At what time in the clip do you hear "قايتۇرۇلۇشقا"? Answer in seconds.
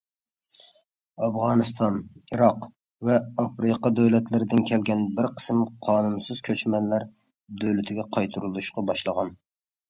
8.17-8.87